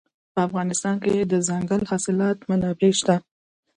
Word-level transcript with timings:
په 0.33 0.39
افغانستان 0.47 0.95
کې 1.03 1.11
د 1.15 1.21
دځنګل 1.33 1.81
حاصلات 1.91 2.37
منابع 2.49 2.91
شته. 2.99 3.15